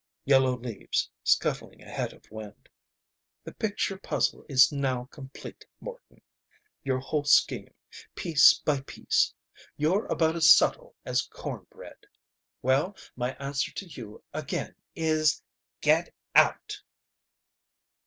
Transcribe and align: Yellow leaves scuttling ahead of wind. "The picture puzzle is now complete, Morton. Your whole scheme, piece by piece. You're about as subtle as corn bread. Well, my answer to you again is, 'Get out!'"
Yellow 0.25 0.57
leaves 0.57 1.11
scuttling 1.23 1.83
ahead 1.83 2.11
of 2.11 2.25
wind. 2.31 2.67
"The 3.43 3.53
picture 3.53 3.99
puzzle 3.99 4.43
is 4.49 4.71
now 4.71 5.05
complete, 5.11 5.63
Morton. 5.79 6.23
Your 6.83 6.97
whole 6.97 7.23
scheme, 7.23 7.75
piece 8.15 8.55
by 8.57 8.81
piece. 8.81 9.31
You're 9.77 10.07
about 10.07 10.35
as 10.35 10.51
subtle 10.51 10.95
as 11.05 11.21
corn 11.21 11.67
bread. 11.69 12.07
Well, 12.63 12.97
my 13.15 13.35
answer 13.35 13.71
to 13.75 13.85
you 13.85 14.23
again 14.33 14.73
is, 14.95 15.43
'Get 15.81 16.15
out!'" 16.33 16.81